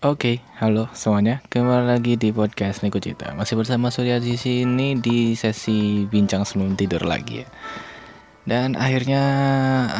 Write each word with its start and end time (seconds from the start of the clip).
Oke, 0.00 0.40
halo 0.56 0.88
semuanya. 0.96 1.44
Kembali 1.52 1.84
lagi 1.84 2.16
di 2.16 2.32
podcast 2.32 2.80
Niko 2.80 2.96
Cita. 2.96 3.36
Masih 3.36 3.52
bersama 3.52 3.92
Surya 3.92 4.16
di 4.16 4.32
sini 4.40 4.96
di 4.96 5.36
sesi 5.36 6.08
bincang 6.08 6.48
sebelum 6.48 6.72
tidur 6.72 7.04
lagi 7.04 7.44
ya. 7.44 7.48
Dan 8.48 8.80
akhirnya 8.80 9.20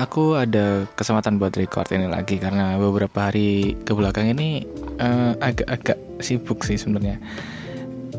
aku 0.00 0.40
ada 0.40 0.88
kesempatan 0.96 1.36
buat 1.36 1.52
record 1.52 1.92
ini 1.92 2.08
lagi 2.08 2.40
karena 2.40 2.80
beberapa 2.80 3.28
hari 3.28 3.76
ke 3.84 3.92
belakang 3.92 4.32
ini 4.32 4.64
uh, 5.04 5.36
agak-agak 5.36 6.00
sibuk 6.24 6.64
sih 6.64 6.80
sebenarnya. 6.80 7.20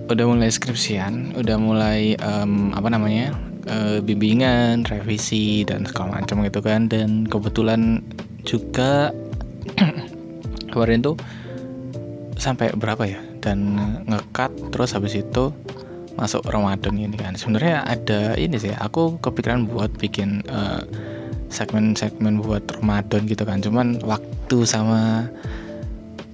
Udah 0.05 0.29
mulai 0.29 0.53
skripsian, 0.53 1.33
udah 1.33 1.57
mulai 1.57 2.13
um, 2.21 2.77
apa 2.77 2.93
namanya? 2.93 3.33
Uh, 3.65 3.97
bimbingan, 4.05 4.85
revisi 4.85 5.65
dan 5.65 5.89
segala 5.89 6.21
macam 6.21 6.45
gitu 6.45 6.61
kan. 6.61 6.85
Dan 6.85 7.25
kebetulan 7.25 8.05
juga 8.45 9.09
kemarin 10.77 11.01
tuh 11.01 11.17
sampai 12.41 12.73
berapa 12.73 13.05
ya? 13.05 13.21
Dan 13.37 13.77
ngekat 14.09 14.49
terus 14.73 14.97
habis 14.97 15.13
itu 15.13 15.53
masuk 16.17 16.43
Ramadan 16.49 16.97
ini 16.97 17.13
kan. 17.15 17.37
Sebenarnya 17.37 17.85
ada 17.85 18.33
ini 18.35 18.57
sih 18.57 18.73
aku 18.73 19.21
kepikiran 19.21 19.69
buat 19.69 19.93
bikin 19.95 20.43
uh, 20.49 20.83
segmen-segmen 21.53 22.41
buat 22.41 22.65
Ramadan 22.81 23.29
gitu 23.29 23.45
kan. 23.45 23.61
Cuman 23.61 24.01
waktu 24.01 24.57
sama 24.65 25.29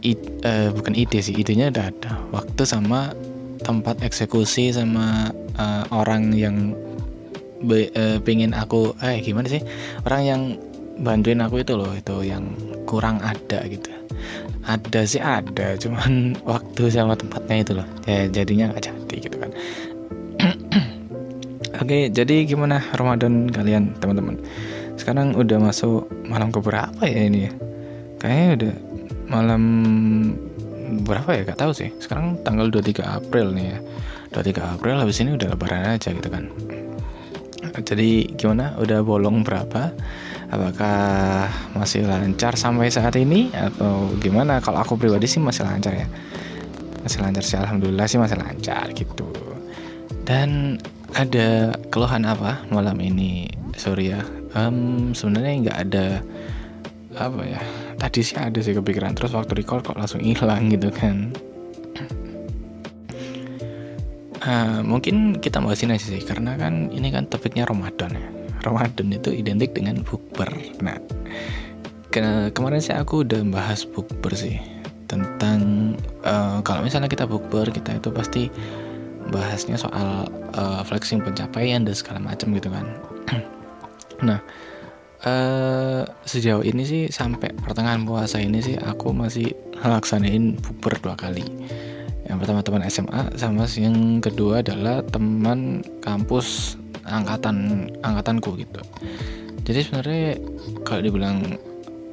id, 0.01 0.19
uh, 0.47 0.71
bukan 0.71 0.95
ide 0.95 1.19
sih 1.19 1.35
idenya 1.35 1.69
udah 1.69 1.85
ada. 1.91 2.11
Waktu 2.31 2.63
sama 2.63 3.11
tempat 3.61 3.99
eksekusi 4.05 4.71
sama 4.71 5.33
uh, 5.57 5.83
orang 5.89 6.31
yang 6.33 6.73
be, 7.65 7.89
uh, 7.97 8.21
pengen 8.21 8.53
aku 8.53 8.93
eh 9.01 9.19
gimana 9.21 9.49
sih? 9.49 9.61
Orang 10.05 10.21
yang 10.23 10.41
bantuin 10.97 11.41
aku 11.41 11.61
itu 11.61 11.77
loh 11.77 11.93
itu 11.93 12.25
yang 12.25 12.49
kurang 12.87 13.19
ada 13.19 13.67
gitu. 13.67 13.91
Ada 14.63 15.03
sih 15.03 15.19
ada 15.19 15.75
cuman 15.75 16.33
waktu 16.51 16.87
sama 16.87 17.19
tempatnya 17.19 17.55
itu 17.61 17.71
loh. 17.75 17.87
Ya 18.07 18.31
jadinya 18.31 18.71
nggak 18.71 18.87
jadi 18.87 19.15
gitu 19.27 19.37
kan. 19.37 19.51
Oke 21.83 22.07
jadi 22.09 22.47
gimana 22.47 22.79
Ramadan 22.95 23.51
kalian 23.51 23.93
teman-teman? 23.99 24.39
Sekarang 24.97 25.35
udah 25.35 25.61
masuk 25.61 26.09
malam 26.25 26.49
ke 26.49 26.63
berapa 26.63 27.03
ya 27.05 27.21
ini 27.27 27.51
ya? 27.51 27.53
Kayaknya 28.17 28.49
udah 28.57 28.73
malam 29.29 29.63
berapa 31.05 31.29
ya? 31.37 31.41
Gak 31.45 31.61
tahu 31.61 31.71
sih. 31.75 31.93
Sekarang 32.01 32.41
tanggal 32.41 32.73
23 32.73 33.05
April 33.05 33.53
nih 33.53 33.77
ya. 33.77 33.79
23 34.33 34.73
April 34.79 34.95
habis 34.97 35.21
ini 35.21 35.37
udah 35.37 35.53
lebaran 35.53 35.85
aja 35.85 36.09
gitu 36.09 36.29
kan. 36.33 36.49
Jadi 37.77 38.33
gimana? 38.33 38.73
Udah 38.81 39.05
bolong 39.05 39.45
berapa 39.45 39.93
apakah 40.47 41.47
masih 41.75 42.07
lancar 42.07 42.55
sampai 42.55 42.87
saat 42.87 43.15
ini? 43.19 43.51
Atau 43.51 44.15
gimana? 44.19 44.63
Kalau 44.63 44.79
aku 44.79 44.95
pribadi 44.95 45.27
sih 45.27 45.43
masih 45.43 45.67
lancar 45.67 45.93
ya. 45.95 46.07
Masih 47.03 47.19
lancar 47.23 47.43
sih 47.43 47.57
alhamdulillah 47.59 48.07
sih 48.07 48.19
masih 48.19 48.39
lancar 48.39 48.91
gitu. 48.95 49.27
Dan 50.27 50.79
ada 51.15 51.71
keluhan 51.91 52.27
apa 52.27 52.63
malam 52.71 52.99
ini 52.99 53.47
Surya? 53.75 54.23
Um, 54.55 55.11
sebenarnya 55.11 55.53
nggak 55.67 55.79
ada 55.87 56.05
apa 57.17 57.41
ya 57.45 57.61
tadi 57.97 58.21
sih 58.21 58.37
ada 58.37 58.61
sih 58.61 58.77
kepikiran 58.77 59.17
terus 59.17 59.33
waktu 59.33 59.57
recall 59.57 59.81
kok 59.81 59.97
langsung 59.97 60.21
hilang 60.23 60.69
gitu 60.71 60.91
kan. 60.91 61.31
Uh, 64.47 64.79
mungkin 64.79 65.35
kita 65.43 65.59
bahas 65.59 65.83
ini 65.83 65.99
aja 65.99 66.07
sih 66.07 66.23
karena 66.23 66.55
kan 66.55 66.87
ini 66.95 67.11
kan 67.11 67.27
topiknya 67.27 67.67
Ramadan 67.67 68.15
ya 68.15 68.36
Ramadan 68.67 69.15
itu 69.15 69.31
identik 69.31 69.71
dengan 69.71 70.03
bukber. 70.03 70.51
Nah, 70.83 70.99
ke 72.11 72.51
kemarin 72.51 72.83
sih 72.83 72.95
aku 72.95 73.23
udah 73.23 73.41
bahas 73.47 73.87
bukber 73.87 74.35
sih 74.35 74.59
tentang 75.07 75.93
uh, 76.27 76.59
kalau 76.61 76.83
misalnya 76.83 77.07
kita 77.07 77.23
bukber 77.23 77.71
kita 77.71 77.95
itu 77.95 78.11
pasti 78.11 78.51
bahasnya 79.31 79.79
soal 79.79 80.27
uh, 80.55 80.83
flexing 80.83 81.23
pencapaian 81.23 81.83
dan 81.83 81.95
segala 81.95 82.19
macam 82.19 82.51
gitu 82.55 82.67
kan. 82.71 82.85
nah, 84.27 84.39
uh, 85.23 86.03
sejauh 86.27 86.63
ini 86.63 86.83
sih 86.83 87.03
sampai 87.11 87.55
pertengahan 87.59 88.03
puasa 88.03 88.39
ini 88.39 88.59
sih 88.63 88.75
aku 88.79 89.11
masih 89.11 89.51
laksanain 89.83 90.59
bukber 90.59 90.99
dua 91.03 91.15
kali. 91.15 91.43
Yang 92.27 92.37
pertama 92.43 92.59
teman 92.59 92.83
SMA 92.91 93.21
sama 93.39 93.63
yang 93.79 94.19
kedua 94.19 94.59
adalah 94.59 94.99
teman 95.07 95.79
kampus 96.03 96.75
angkatan 97.07 97.87
angkatanku 98.03 98.59
gitu. 98.59 98.79
Jadi 99.67 99.79
sebenarnya 99.83 100.39
kalau 100.87 101.01
dibilang 101.03 101.57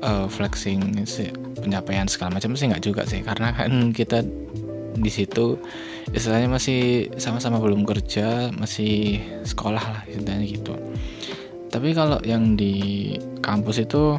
uh, 0.03 0.27
flexing 0.27 0.95
pencapaian 1.59 2.07
segala 2.11 2.39
macam 2.39 2.55
sih 2.59 2.71
nggak 2.71 2.85
juga 2.85 3.03
sih. 3.07 3.23
Karena 3.23 3.55
kan 3.55 3.95
kita 3.95 4.23
di 4.95 5.11
situ 5.11 5.59
istilahnya 6.15 6.47
masih 6.47 7.11
sama-sama 7.19 7.59
belum 7.59 7.83
kerja 7.83 8.55
masih 8.55 9.19
sekolah 9.43 9.83
lah 9.83 10.03
istilahnya 10.07 10.47
gitu. 10.47 10.75
Tapi 11.71 11.91
kalau 11.91 12.23
yang 12.23 12.55
di 12.55 13.15
kampus 13.43 13.83
itu 13.83 14.15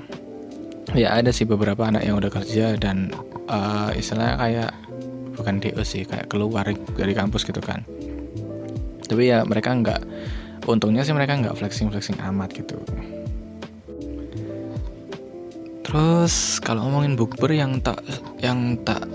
ya 0.91 1.15
ada 1.15 1.31
sih 1.31 1.47
beberapa 1.47 1.87
anak 1.87 2.03
yang 2.03 2.19
udah 2.19 2.31
kerja 2.31 2.75
dan 2.75 3.15
uh, 3.47 3.95
istilahnya 3.95 4.35
kayak 4.35 4.71
bukan 5.39 5.59
DO 5.59 5.83
sih 5.83 6.03
kayak 6.03 6.27
keluar 6.27 6.67
dari 6.67 7.13
kampus 7.15 7.47
gitu 7.47 7.63
kan. 7.63 7.83
Tapi 9.05 9.31
ya 9.31 9.47
mereka 9.47 9.71
nggak 9.71 10.01
untungnya 10.65 11.05
sih 11.05 11.13
mereka 11.13 11.37
nggak 11.37 11.55
flexing 11.57 11.89
flexing 11.93 12.17
amat 12.21 12.53
gitu. 12.53 12.77
Terus 15.85 16.59
kalau 16.59 16.89
ngomongin 16.89 17.15
bukber 17.15 17.53
yang 17.53 17.77
tak 17.79 18.01
yang 18.41 18.75
tak 18.83 19.05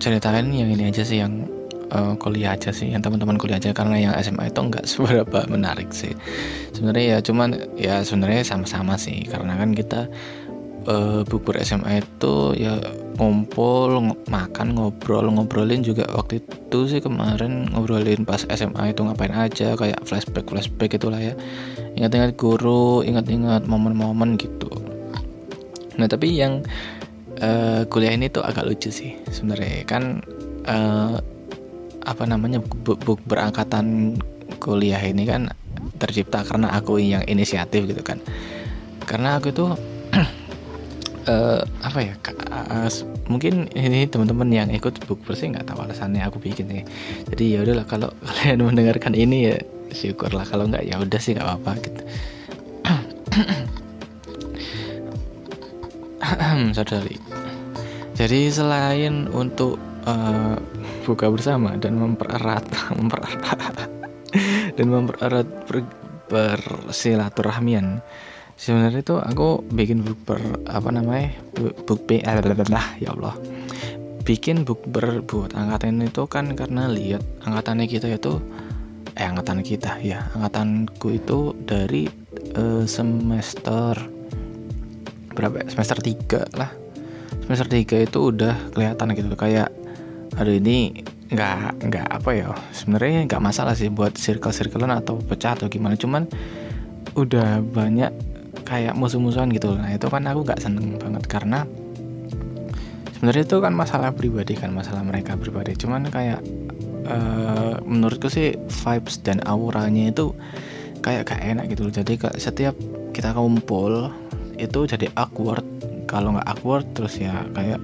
ceritain 0.00 0.48
yang 0.50 0.72
ini 0.72 0.90
aja 0.90 1.04
sih 1.04 1.20
yang 1.20 1.46
uh, 1.92 2.16
kuliah 2.18 2.56
aja 2.56 2.72
sih 2.72 2.90
yang 2.90 3.04
teman-teman 3.04 3.36
kuliah 3.36 3.60
aja 3.60 3.70
karena 3.70 3.96
yang 4.00 4.12
SMA 4.18 4.50
itu 4.50 4.60
nggak 4.60 4.84
seberapa 4.90 5.44
menarik 5.46 5.92
sih. 5.92 6.16
Sebenarnya 6.72 7.04
ya 7.04 7.18
cuman 7.20 7.48
ya 7.78 7.94
sebenarnya 8.02 8.42
sama-sama 8.42 8.98
sih 8.98 9.22
karena 9.28 9.54
kan 9.54 9.70
kita 9.76 10.10
uh, 10.88 11.20
bubur 11.26 11.56
SMA 11.60 12.04
itu 12.04 12.56
ya 12.56 12.80
ngumpul 13.16 14.00
ng 14.00 14.28
makan 14.28 14.76
ngobrol. 14.76 15.28
Ngobrolin 15.30 15.84
juga 15.84 16.08
waktu 16.12 16.42
itu 16.42 16.78
sih 16.90 17.00
kemarin 17.00 17.70
ngobrolin 17.72 18.26
pas 18.26 18.42
SMA 18.48 18.92
itu 18.92 19.04
ngapain 19.04 19.32
aja 19.32 19.78
kayak 19.78 20.00
flashback 20.04 20.46
flashback 20.48 20.96
itulah 20.96 21.20
ya. 21.20 21.34
Ingat-ingat 21.94 22.34
guru 22.34 23.06
ingat-ingat 23.06 23.64
momen-momen 23.70 24.36
gitu. 24.36 24.70
Nah 25.94 26.10
tapi 26.10 26.34
yang 26.34 26.66
uh, 27.38 27.86
kuliah 27.86 28.12
ini 28.14 28.26
tuh 28.28 28.42
agak 28.42 28.66
lucu 28.66 28.90
sih 28.90 29.14
sebenarnya. 29.30 29.86
Kan 29.86 30.20
uh, 30.66 31.22
apa 32.04 32.24
namanya 32.28 32.60
bu, 32.60 32.98
bu 33.00 33.16
berangkatan 33.24 34.18
kuliah 34.60 35.00
ini 35.00 35.24
kan 35.24 35.48
tercipta 35.96 36.44
karena 36.44 36.74
aku 36.74 36.98
yang 36.98 37.22
inisiatif 37.30 37.86
gitu 37.86 38.02
kan. 38.02 38.18
Karena 39.04 39.38
aku 39.38 39.52
tuh 39.54 39.93
uh, 41.28 41.60
apa 41.84 41.98
ya 42.00 42.14
uh, 42.52 42.88
mungkin 43.28 43.68
ini 43.72 44.08
teman-teman 44.08 44.48
yang 44.52 44.68
ikut 44.72 45.04
book 45.08 45.20
bersih 45.24 45.48
nggak 45.52 45.66
tahu 45.68 45.80
alasannya 45.84 46.24
aku 46.24 46.38
bikin 46.40 46.68
nih 46.68 46.84
jadi 47.32 47.44
ya 47.44 47.58
udahlah 47.64 47.86
kalau 47.88 48.10
kalian 48.28 48.60
mendengarkan 48.64 49.14
ini 49.16 49.38
ya 49.52 49.56
syukurlah 49.94 50.44
kalau 50.44 50.66
nggak 50.68 50.84
ya 50.84 50.98
udah 50.98 51.20
sih 51.22 51.34
nggak 51.38 51.46
apa-apa 51.46 51.72
gitu. 51.80 52.02
Saudari. 56.74 57.18
Jadi 58.14 58.50
selain 58.50 59.28
untuk 59.30 59.78
uh, 60.06 60.56
buka 61.04 61.30
bersama 61.30 61.76
dan 61.76 61.98
mempererat 61.98 62.64
mempererat 62.98 63.90
dan 64.74 64.86
mempererat 64.90 65.46
ber, 65.68 65.84
bersilaturahmian 66.30 68.00
sebenarnya 68.54 69.02
itu 69.02 69.16
aku 69.18 69.66
bikin 69.74 70.06
book 70.06 70.18
ber 70.26 70.40
apa 70.70 70.88
namanya 70.94 71.34
book 71.56 72.06
b 72.06 72.22
lah 72.22 72.86
ya 73.02 73.14
Allah. 73.14 73.34
Bikin 74.24 74.64
book 74.64 74.80
ber 74.88 75.20
buat 75.26 75.52
angkatan 75.52 76.00
itu 76.00 76.24
kan 76.30 76.56
karena 76.56 76.88
lihat 76.88 77.20
angkatannya 77.44 77.86
kita 77.90 78.08
itu 78.08 78.40
eh 79.14 79.26
angkatan 79.26 79.62
kita 79.62 80.02
ya 80.02 80.26
angkatanku 80.34 81.14
itu 81.14 81.54
dari 81.62 82.10
uh, 82.58 82.82
semester 82.82 83.94
berapa 85.34 85.62
ya? 85.62 85.66
semester 85.70 85.98
3 86.00 86.58
lah. 86.58 86.70
Semester 87.44 87.68
3 87.68 88.06
itu 88.08 88.18
udah 88.32 88.54
kelihatan 88.72 89.12
gitu 89.12 89.34
kayak 89.36 89.68
aduh 90.34 90.56
ini 90.56 91.04
nggak 91.30 91.90
nggak 91.90 92.06
apa 92.10 92.30
ya 92.34 92.50
sebenarnya 92.70 93.26
nggak 93.26 93.42
masalah 93.42 93.74
sih 93.74 93.90
buat 93.90 94.14
circle 94.14 94.54
circlean 94.54 94.94
atau 94.94 95.20
pecah 95.20 95.58
atau 95.58 95.68
gimana. 95.68 95.98
Cuman 95.98 96.24
udah 97.14 97.62
banyak 97.62 98.33
kayak 98.64 98.96
musuh-musuhan 98.96 99.52
gitu. 99.52 99.76
Nah 99.76 99.94
itu 99.94 100.08
kan 100.08 100.24
aku 100.24 100.42
gak 100.44 100.60
seneng 100.60 100.96
banget 100.96 101.24
karena 101.28 101.68
sebenarnya 103.14 103.44
itu 103.44 103.56
kan 103.60 103.72
masalah 103.76 104.10
pribadi 104.10 104.56
kan 104.56 104.72
masalah 104.72 105.04
mereka 105.04 105.36
pribadi. 105.36 105.76
Cuman 105.76 106.08
kayak 106.08 106.40
uh, 107.06 107.78
menurutku 107.84 108.32
sih 108.32 108.56
vibes 108.56 109.20
dan 109.20 109.44
auranya 109.44 110.10
itu 110.10 110.32
kayak 111.04 111.28
gak 111.28 111.40
enak 111.44 111.70
gitu. 111.70 111.92
Jadi 111.92 112.16
setiap 112.40 112.74
kita 113.12 113.36
kumpul 113.36 114.10
itu 114.56 114.80
jadi 114.88 115.12
awkward. 115.14 115.64
Kalau 116.04 116.36
nggak 116.36 116.48
awkward 116.48 116.86
terus 116.96 117.16
ya 117.20 117.44
kayak 117.56 117.80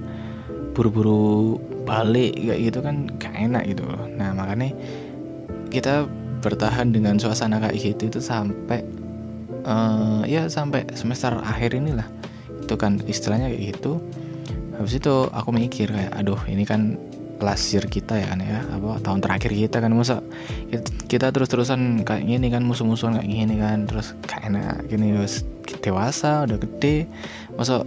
buru-buru 0.71 1.57
balik 1.83 2.37
kayak 2.37 2.59
gitu 2.69 2.79
kan 2.81 3.09
gak 3.21 3.33
enak 3.37 3.69
gitu. 3.69 3.85
Loh 3.85 4.09
nah 4.17 4.33
makanya 4.33 4.73
kita 5.71 6.05
bertahan 6.41 6.91
dengan 6.91 7.21
suasana 7.21 7.61
kayak 7.61 7.77
gitu 7.77 8.09
itu 8.09 8.19
sampai 8.19 8.81
uh, 9.65 10.21
ya 10.25 10.47
sampai 10.47 10.85
semester 10.93 11.33
akhir 11.41 11.77
inilah. 11.77 12.05
Itu 12.63 12.77
kan 12.77 13.01
istilahnya 13.05 13.51
kayak 13.51 13.77
gitu. 13.77 13.99
Habis 14.77 14.97
itu 14.97 15.13
aku 15.29 15.49
mikir 15.53 15.91
kayak 15.91 16.13
aduh 16.15 16.39
ini 16.49 16.65
kan 16.65 16.97
last 17.41 17.73
year 17.73 17.81
kita 17.89 18.21
ya 18.21 18.29
kan 18.29 18.39
ya 18.41 18.61
apa 18.69 19.01
tahun 19.01 19.19
terakhir 19.25 19.49
kita 19.49 19.81
kan 19.81 19.89
masa 19.97 20.21
kita, 21.09 21.33
terus-terusan 21.33 22.05
kayak 22.05 22.21
gini 22.29 22.53
kan 22.53 22.61
musuh-musuhan 22.61 23.17
kayak 23.17 23.29
gini 23.29 23.55
kan 23.57 23.89
terus 23.89 24.13
kayak 24.29 24.53
enak 24.53 24.85
gini 24.85 25.17
terus 25.17 25.41
dewasa 25.81 26.45
udah 26.45 26.57
gede 26.61 27.09
masa 27.57 27.81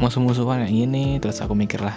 musuh-musuhan 0.00 0.64
kayak 0.64 0.74
gini. 0.74 1.20
Terus 1.20 1.40
aku 1.44 1.52
mikir 1.52 1.80
lah 1.84 1.96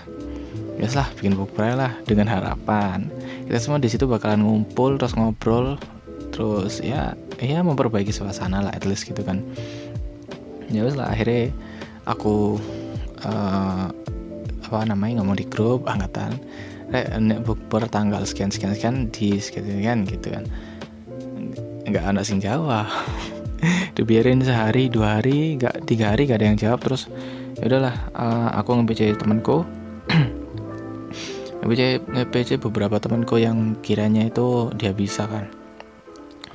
lah 0.79 1.07
bikin 1.19 1.35
bukber 1.35 1.75
lah 1.75 1.91
dengan 2.07 2.31
harapan. 2.31 3.11
Kita 3.47 3.59
semua 3.59 3.83
di 3.83 3.91
situ 3.91 4.07
bakalan 4.07 4.47
ngumpul 4.47 4.95
terus 4.95 5.11
ngobrol 5.15 5.75
terus 6.31 6.79
ya 6.79 7.17
ya 7.39 7.63
memperbaiki 7.63 8.11
suasana 8.11 8.59
lah 8.63 8.73
at 8.75 8.83
least 8.83 9.07
gitu 9.07 9.23
kan. 9.23 9.43
Ya 10.69 10.85
lah 10.85 11.09
akhirnya 11.09 11.49
aku 12.05 12.59
uh, 13.25 13.87
apa 14.69 14.79
namanya 14.85 15.23
ngomong 15.23 15.39
di 15.39 15.45
grup 15.47 15.87
angkatan. 15.89 16.37
Eh 16.89 17.05
nek 17.21 17.45
bukber 17.45 17.85
tanggal 17.89 18.25
sekian 18.25 18.49
sekian 18.53 18.73
sekian 18.75 18.95
di 19.09 19.39
sekian 19.39 19.65
sekian 19.65 19.99
gitu 20.05 20.27
kan. 20.33 20.43
Nggak 21.89 22.03
ada 22.05 22.21
sing 22.21 22.43
jawab. 22.43 22.85
Dibiarin 23.97 24.39
sehari 24.45 24.87
dua 24.87 25.19
hari 25.19 25.59
nggak 25.59 25.83
tiga 25.83 26.15
hari 26.15 26.23
gak 26.31 26.39
ada 26.39 26.47
yang 26.47 26.59
jawab 26.59 26.79
terus 26.79 27.11
ya 27.59 27.67
udahlah 27.67 27.95
uh, 28.15 28.55
aku 28.55 28.79
nge 28.79 29.19
temanku. 29.19 29.67
nge-PC 31.59 32.55
beberapa 32.63 33.03
temanku 33.03 33.35
yang 33.35 33.75
kiranya 33.83 34.31
itu 34.31 34.71
dia 34.79 34.95
bisa 34.95 35.27
kan. 35.27 35.51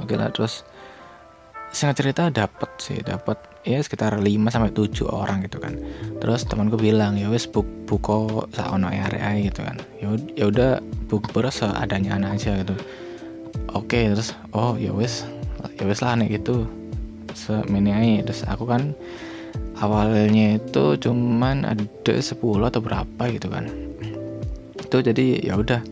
Oke 0.00 0.16
lah 0.16 0.32
terus 0.32 0.64
singkat 1.74 2.06
cerita 2.06 2.30
dapat 2.30 2.70
sih 2.78 3.02
dapat 3.02 3.34
ya 3.66 3.82
sekitar 3.82 4.22
5 4.22 4.22
sampai 4.46 4.70
7 4.70 5.10
orang 5.10 5.42
gitu 5.42 5.58
kan. 5.58 5.74
Terus 6.22 6.46
temanku 6.46 6.78
bilang 6.78 7.18
ya 7.18 7.26
wes 7.26 7.50
buk 7.50 7.66
buko 7.90 8.46
saono 8.54 8.88
area 8.88 9.34
gitu 9.42 9.66
kan. 9.66 9.82
Ya, 9.98 10.14
ya 10.38 10.44
udah 10.48 10.70
buk 11.10 11.34
beres 11.34 11.60
adanya 11.66 12.14
anak 12.14 12.38
aja 12.38 12.62
gitu. 12.62 12.78
Oke 13.74 14.06
terus 14.14 14.38
oh 14.54 14.78
ya 14.78 14.94
wes 14.94 15.26
ya 15.74 15.84
wes 15.90 15.98
lah 15.98 16.14
nih 16.14 16.38
gitu 16.38 16.70
semini 17.34 18.22
terus 18.22 18.46
aku 18.46 18.70
kan 18.70 18.94
awalnya 19.82 20.62
itu 20.62 20.94
cuman 20.94 21.66
ada 21.66 21.82
10 21.82 22.38
atau 22.38 22.78
berapa 22.78 23.22
gitu 23.34 23.50
kan. 23.50 23.66
Itu 24.78 25.02
jadi 25.02 25.42
ya 25.42 25.58
udah 25.58 25.82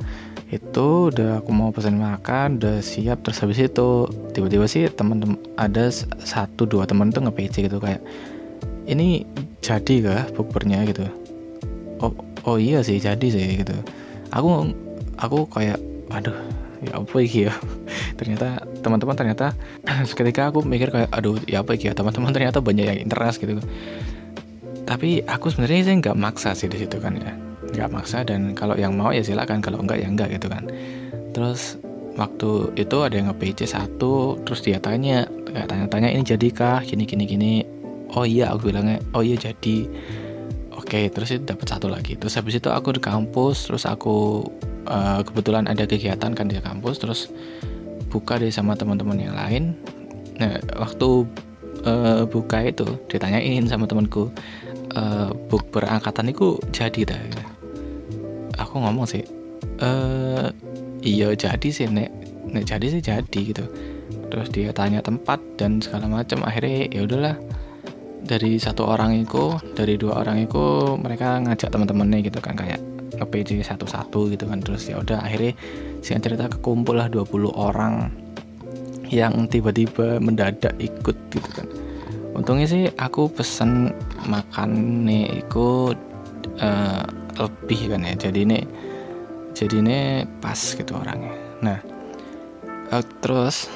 itu 0.52 1.08
udah 1.08 1.40
aku 1.40 1.48
mau 1.48 1.72
pesan 1.72 1.96
makan 1.96 2.60
udah 2.60 2.84
siap. 2.84 3.24
Terus 3.24 3.40
habis 3.40 3.58
itu 3.58 4.04
tiba-tiba 4.36 4.68
sih 4.68 4.84
teman-teman 4.92 5.40
ada 5.56 5.88
satu 6.20 6.68
dua 6.68 6.84
teman 6.84 7.08
tuh 7.08 7.24
nge-PC 7.24 7.72
gitu 7.72 7.80
kayak 7.80 8.04
ini 8.84 9.24
jadi 9.64 9.94
kah 10.04 10.22
bukbernya? 10.36 10.84
gitu. 10.84 11.08
Oh 12.04 12.12
oh 12.44 12.56
iya 12.60 12.84
sih 12.84 13.00
jadi 13.00 13.24
sih 13.32 13.64
gitu. 13.64 13.72
Aku 14.28 14.76
aku 15.16 15.48
kayak 15.48 15.80
aduh 16.12 16.36
ya 16.84 17.00
apa 17.00 17.16
iki 17.24 17.48
ya? 17.48 17.54
Ternyata 18.20 18.60
teman-teman 18.84 19.16
ternyata 19.16 19.56
seketika 20.08 20.52
aku 20.52 20.60
mikir 20.60 20.92
kayak 20.92 21.08
aduh 21.16 21.40
ya 21.48 21.64
apa 21.64 21.80
iki 21.80 21.88
ya? 21.88 21.96
Teman-teman 21.96 22.28
ternyata 22.28 22.60
banyak 22.60 22.84
yang 22.92 23.00
interest 23.00 23.40
gitu. 23.40 23.56
Tapi 24.84 25.24
aku 25.24 25.48
sebenarnya 25.48 25.88
sih 25.88 25.96
nggak 25.96 26.18
maksa 26.20 26.52
sih 26.52 26.68
di 26.68 26.76
situ 26.76 27.00
kan 27.00 27.16
ya 27.16 27.51
nggak 27.72 27.88
maksa 27.90 28.22
dan 28.22 28.52
kalau 28.52 28.76
yang 28.76 28.94
mau 28.94 29.10
ya 29.10 29.24
silakan 29.24 29.64
kalau 29.64 29.80
enggak 29.80 30.04
ya 30.04 30.08
enggak 30.08 30.28
gitu 30.36 30.46
kan. 30.52 30.68
Terus 31.32 31.80
waktu 32.12 32.76
itu 32.76 32.96
ada 33.00 33.16
yang 33.16 33.32
nge-PC 33.32 33.72
satu 33.72 34.36
terus 34.44 34.60
dia 34.60 34.76
tanya 34.76 35.24
kayak 35.48 35.72
tanya-tanya 35.72 36.08
ini 36.12 36.22
jadi 36.24 36.48
kah 36.52 36.80
gini 36.84 37.08
gini 37.08 37.24
gini. 37.24 37.52
Oh 38.12 38.28
iya 38.28 38.52
aku 38.52 38.68
bilangnya. 38.68 39.00
Oh 39.16 39.24
iya 39.24 39.40
jadi. 39.40 39.88
Oke 40.76 41.08
terus 41.08 41.32
itu 41.32 41.42
dapat 41.48 41.66
satu 41.68 41.88
lagi. 41.88 42.20
Terus 42.20 42.36
habis 42.36 42.60
itu 42.60 42.68
aku 42.68 42.96
di 42.96 43.00
kampus 43.00 43.72
terus 43.72 43.88
aku 43.88 44.44
uh, 44.86 45.20
kebetulan 45.24 45.64
ada 45.64 45.88
kegiatan 45.88 46.36
kan 46.36 46.46
di 46.48 46.60
kampus 46.60 47.00
terus 47.00 47.32
buka 48.12 48.36
deh 48.36 48.52
sama 48.52 48.76
teman-teman 48.76 49.16
yang 49.16 49.32
lain. 49.32 49.72
Nah 50.36 50.60
waktu 50.76 51.24
uh, 51.88 52.28
buka 52.28 52.60
itu 52.68 52.84
ditanyain 53.08 53.64
sama 53.64 53.88
temanku 53.88 54.28
uh, 54.96 55.30
buk 55.48 55.64
berangkatan 55.72 56.28
itu 56.28 56.60
jadi 56.70 57.08
dah 57.08 57.51
aku 58.72 58.80
ngomong 58.80 59.04
sih 59.04 59.20
eh 59.84 60.48
iya 61.04 61.36
jadi 61.36 61.68
sih 61.68 61.84
nek 61.92 62.08
nek 62.48 62.64
jadi 62.64 62.86
sih 62.88 63.04
jadi 63.04 63.40
gitu. 63.52 63.68
Terus 64.32 64.48
dia 64.48 64.72
tanya 64.72 65.04
tempat 65.04 65.36
dan 65.60 65.84
segala 65.84 66.08
macam 66.08 66.40
akhirnya 66.40 66.88
ya 66.88 67.04
udahlah 67.04 67.36
dari 68.24 68.56
satu 68.56 68.88
orang 68.88 69.28
itu 69.28 69.60
dari 69.76 70.00
dua 70.00 70.24
orang 70.24 70.48
itu 70.48 70.96
mereka 70.96 71.36
ngajak 71.44 71.68
teman-temannya 71.68 72.24
gitu 72.24 72.40
kan 72.40 72.56
kayak 72.56 72.80
PJ 73.20 73.60
satu-satu 73.60 74.32
gitu 74.32 74.48
kan. 74.48 74.64
Terus 74.64 74.88
ya 74.88 75.04
udah 75.04 75.20
akhirnya 75.20 75.52
sih 76.00 76.16
cerita 76.16 76.48
kekumpul 76.48 76.96
lah 76.96 77.12
20 77.12 77.52
orang 77.52 78.08
yang 79.12 79.44
tiba-tiba 79.52 80.16
mendadak 80.16 80.72
ikut 80.80 81.16
gitu 81.28 81.50
kan. 81.52 81.68
Untungnya 82.32 82.64
sih 82.64 82.88
aku 82.96 83.28
pesen 83.28 83.92
makan 84.24 85.04
nih 85.04 85.44
ikut 85.44 85.98
uh, 86.64 87.04
lebih 87.36 87.92
kan 87.92 88.04
ya. 88.04 88.14
Jadi 88.28 88.38
ini 88.44 88.58
jadi 89.52 89.74
ini 89.84 89.98
pas 90.40 90.58
gitu 90.58 90.92
orangnya. 90.96 91.32
Nah 91.60 91.78
uh, 92.92 93.04
terus 93.20 93.68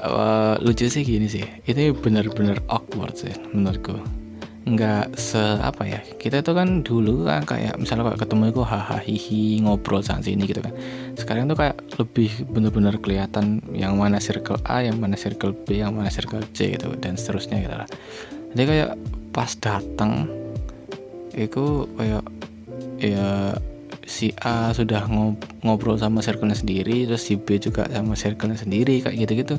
uh, 0.00 0.56
lucu 0.64 0.88
sih 0.88 1.04
gini 1.04 1.28
sih. 1.28 1.44
Ini 1.68 1.92
bener-bener 1.96 2.60
awkward 2.68 3.16
sih 3.16 3.32
menurutku. 3.52 3.96
Nggak 4.62 5.18
se 5.18 5.42
apa 5.58 5.82
ya 5.82 5.98
kita 6.22 6.38
tuh 6.46 6.54
kan 6.54 6.86
dulu 6.86 7.26
kan 7.26 7.42
kayak 7.42 7.74
misalnya 7.82 8.14
kayak 8.14 8.22
ketemu 8.22 8.54
itu 8.54 8.62
hahaha 8.62 8.98
hihi 9.02 9.42
ngobrol 9.66 10.06
sana 10.06 10.22
sini 10.22 10.46
gitu 10.46 10.62
kan. 10.62 10.70
Sekarang 11.18 11.50
tuh 11.50 11.58
kayak 11.58 11.82
lebih 11.98 12.30
bener-bener 12.46 12.94
kelihatan 13.02 13.58
yang 13.74 13.98
mana 13.98 14.22
circle 14.22 14.62
A 14.70 14.86
yang 14.86 15.02
mana 15.02 15.18
circle 15.18 15.50
B 15.50 15.82
yang 15.82 15.98
mana 15.98 16.14
circle 16.14 16.46
C 16.54 16.78
gitu 16.78 16.94
dan 17.02 17.18
seterusnya 17.18 17.58
gitu 17.58 17.74
lah. 17.74 17.88
Jadi 18.54 18.64
kayak 18.68 18.90
pas 19.32 19.50
datang 19.58 20.41
itu 21.36 21.88
kayak 21.96 22.24
ya 23.00 23.56
si 24.06 24.34
A 24.42 24.74
sudah 24.74 25.06
ngobrol 25.62 25.96
sama 25.96 26.20
circle-nya 26.20 26.58
sendiri 26.58 27.06
terus 27.06 27.22
si 27.24 27.38
B 27.38 27.56
juga 27.56 27.86
sama 27.88 28.18
circle-nya 28.18 28.58
sendiri 28.58 29.00
kayak 29.00 29.16
gitu-gitu. 29.26 29.56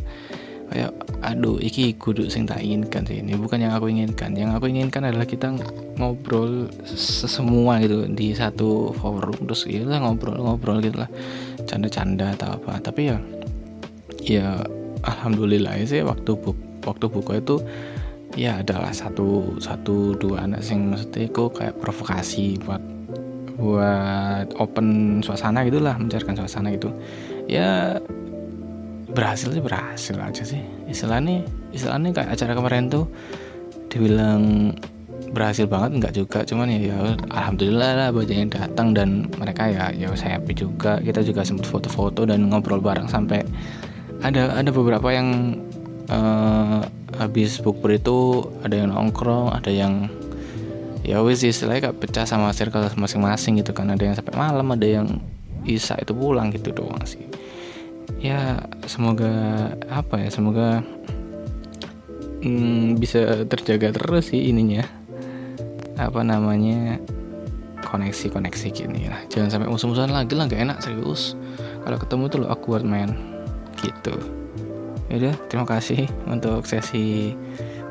Kayak 0.71 0.95
aduh 1.21 1.61
iki 1.61 1.93
kudu 1.93 2.31
sing 2.33 2.49
tak 2.49 2.63
inginkan 2.65 3.05
sih 3.05 3.21
ini 3.21 3.37
bukan 3.37 3.61
yang 3.61 3.73
aku 3.75 3.91
inginkan. 3.91 4.33
Yang 4.33 4.57
aku 4.57 4.65
inginkan 4.71 5.05
adalah 5.05 5.27
kita 5.27 5.53
ngobrol 5.99 6.71
sesemua 6.97 7.77
gitu 7.83 8.09
di 8.09 8.33
satu 8.33 8.95
forum 8.97 9.37
terus 9.45 9.69
lah 9.69 10.01
ngobrol-ngobrol 10.01 10.81
gitu 10.81 11.03
lah. 11.03 11.09
Canda-canda 11.69 12.33
atau 12.33 12.57
apa. 12.57 12.79
Tapi 12.79 13.01
ya 13.11 13.17
ya 14.23 14.47
alhamdulillah 15.03 15.83
sih 15.83 16.01
waktu 16.01 16.31
buk 16.35 16.55
waktu 16.83 17.05
buka 17.11 17.39
itu 17.39 17.59
ya 18.33 18.61
adalah 18.61 18.89
satu 18.89 19.57
satu 19.61 20.17
dua 20.17 20.49
anak 20.49 20.65
sing 20.65 20.89
maksudnya 20.89 21.29
aku 21.29 21.53
kayak 21.53 21.77
provokasi 21.77 22.57
buat 22.61 22.81
buat 23.57 24.49
open 24.57 25.21
suasana 25.21 25.61
gitulah 25.63 25.95
mencairkan 25.97 26.33
suasana 26.33 26.73
gitu. 26.73 26.89
Ya 27.45 28.01
berhasil 29.13 29.53
sih 29.53 29.61
berhasil 29.61 30.15
aja 30.17 30.43
sih. 30.43 30.61
Istilahnya 30.89 31.45
istilahnya 31.69 32.09
kayak 32.11 32.33
acara 32.33 32.57
kemarin 32.57 32.89
tuh 32.89 33.05
dibilang 33.93 34.73
berhasil 35.33 35.69
banget 35.69 36.01
enggak 36.01 36.13
juga. 36.17 36.39
Cuman 36.45 36.69
ya, 36.73 36.79
ya 36.93 36.97
alhamdulillah 37.29 37.89
lah 37.93 38.07
banyak 38.09 38.37
yang 38.37 38.51
datang 38.51 38.97
dan 38.97 39.29
mereka 39.37 39.69
ya 39.69 39.93
ya 39.93 40.09
saya 40.17 40.41
happy 40.41 40.53
juga. 40.57 40.97
Kita 41.01 41.21
juga 41.21 41.45
sempat 41.45 41.69
foto-foto 41.69 42.25
dan 42.25 42.49
ngobrol 42.49 42.81
bareng 42.81 43.05
sampai 43.05 43.45
ada 44.25 44.49
ada 44.57 44.69
beberapa 44.73 45.13
yang 45.13 45.59
uh, 46.09 46.81
habis 47.17 47.61
bukber 47.61 47.97
itu 47.97 48.49
ada 48.65 48.73
yang 48.79 48.89
nongkrong 48.93 49.53
ada 49.53 49.69
yang 49.69 50.09
ya 51.03 51.19
wis 51.19 51.43
istilahnya 51.43 51.91
kayak 51.91 51.99
pecah 51.99 52.25
sama 52.25 52.55
circle 52.55 52.87
masing-masing 52.95 53.59
gitu 53.59 53.75
kan. 53.75 53.91
Ada 53.91 54.03
yang 54.03 54.15
sampai 54.15 54.35
malam 54.35 54.67
ada 54.71 54.87
yang 54.87 55.07
isa 55.67 55.95
itu 55.99 56.15
pulang 56.15 56.51
gitu 56.51 56.71
doang 56.71 57.03
sih. 57.03 57.23
Ya 58.23 58.63
semoga 58.87 59.31
apa 59.91 60.23
ya 60.23 60.29
semoga 60.31 60.79
hmm, 62.43 62.95
bisa 62.99 63.43
terjaga 63.47 63.91
terus 63.95 64.31
sih 64.31 64.47
ininya. 64.47 64.87
Apa 65.99 66.25
namanya 66.25 66.97
koneksi-koneksi 67.83 68.67
gini 68.73 69.11
lah. 69.11 69.21
Jangan 69.29 69.49
sampai 69.53 69.69
musuh-musuhan 69.69 70.09
lagi 70.09 70.33
lah 70.33 70.49
gak 70.49 70.63
enak 70.65 70.79
serius. 70.81 71.35
Kalau 71.83 71.97
ketemu 71.99 72.23
tuh 72.31 72.39
lo 72.41 72.47
awkward 72.49 72.87
man 72.87 73.13
gitu 73.83 74.42
ya 75.11 75.33
terima 75.49 75.65
kasih 75.67 76.07
untuk 76.27 76.63
sesi 76.67 77.33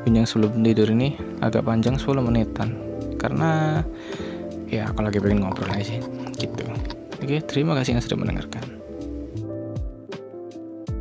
bincang 0.03 0.27
sebelum 0.27 0.61
tidur 0.61 0.89
ini. 0.91 1.15
Agak 1.39 1.65
panjang 1.67 1.97
10 1.99 2.23
menitan. 2.23 2.75
Karena 3.21 3.79
ya 4.67 4.89
aku 4.89 5.05
lagi 5.05 5.21
pengen 5.21 5.45
ngobrol 5.45 5.71
aja 5.71 5.85
sih 5.85 5.99
gitu. 6.35 6.65
Oke 7.23 7.39
terima 7.45 7.77
kasih 7.77 7.95
yang 7.95 8.03
sudah 8.03 8.19
mendengarkan 8.19 8.82